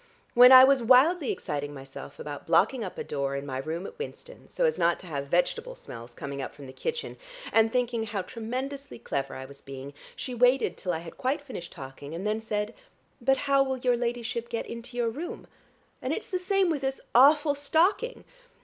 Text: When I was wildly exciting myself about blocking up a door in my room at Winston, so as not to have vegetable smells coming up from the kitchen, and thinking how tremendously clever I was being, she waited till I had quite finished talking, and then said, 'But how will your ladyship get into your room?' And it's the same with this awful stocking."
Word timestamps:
When 0.33 0.51
I 0.51 0.63
was 0.63 0.81
wildly 0.81 1.31
exciting 1.31 1.75
myself 1.75 2.17
about 2.17 2.47
blocking 2.47 2.83
up 2.83 2.97
a 2.97 3.03
door 3.03 3.35
in 3.35 3.45
my 3.45 3.59
room 3.59 3.85
at 3.85 3.99
Winston, 3.99 4.47
so 4.47 4.65
as 4.65 4.79
not 4.79 4.99
to 5.01 5.05
have 5.05 5.27
vegetable 5.27 5.75
smells 5.75 6.15
coming 6.15 6.41
up 6.41 6.55
from 6.55 6.65
the 6.65 6.73
kitchen, 6.73 7.17
and 7.53 7.71
thinking 7.71 8.05
how 8.07 8.23
tremendously 8.23 8.97
clever 8.97 9.35
I 9.35 9.45
was 9.45 9.61
being, 9.61 9.93
she 10.15 10.33
waited 10.33 10.75
till 10.75 10.91
I 10.91 10.97
had 11.05 11.19
quite 11.19 11.39
finished 11.45 11.71
talking, 11.71 12.15
and 12.15 12.25
then 12.25 12.39
said, 12.39 12.73
'But 13.21 13.37
how 13.45 13.61
will 13.61 13.77
your 13.77 13.95
ladyship 13.95 14.49
get 14.49 14.65
into 14.65 14.97
your 14.97 15.11
room?' 15.11 15.45
And 16.01 16.11
it's 16.13 16.31
the 16.31 16.39
same 16.39 16.71
with 16.71 16.81
this 16.81 17.01
awful 17.13 17.53
stocking." 17.53 18.25